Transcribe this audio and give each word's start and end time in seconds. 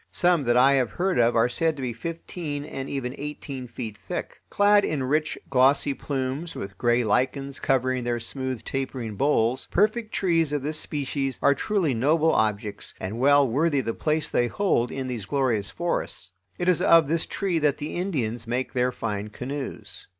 Some 0.09 0.45
that 0.45 0.57
I 0.57 0.73
have 0.73 0.89
heard 0.89 1.19
of 1.19 1.35
are 1.35 1.47
said 1.47 1.75
to 1.75 1.81
be 1.83 1.93
fifteen 1.93 2.65
and 2.65 2.89
even 2.89 3.13
eighteen 3.19 3.67
feet 3.67 3.95
thick. 3.95 4.41
Clad 4.49 4.83
in 4.83 5.03
rich, 5.03 5.37
glossy 5.47 5.93
plumes, 5.93 6.55
with 6.55 6.75
gray 6.75 7.03
lichens 7.03 7.59
covering 7.59 8.03
their 8.03 8.19
smooth, 8.19 8.63
tapering 8.63 9.13
boles, 9.13 9.67
perfect 9.69 10.11
trees 10.11 10.51
of 10.53 10.63
this 10.63 10.79
species 10.79 11.37
are 11.43 11.53
truly 11.53 11.93
noble 11.93 12.33
objects 12.33 12.95
and 12.99 13.19
well 13.19 13.47
worthy 13.47 13.79
the 13.81 13.93
place 13.93 14.27
they 14.27 14.47
hold 14.47 14.89
in 14.91 15.05
these 15.05 15.27
glorious 15.27 15.69
forests. 15.69 16.31
It 16.57 16.67
is 16.67 16.81
of 16.81 17.07
this 17.07 17.27
tree 17.27 17.59
that 17.59 17.77
the 17.77 17.95
Indians 17.95 18.47
make 18.47 18.73
their 18.73 18.91
fine 18.91 19.27
canoes. 19.27 20.07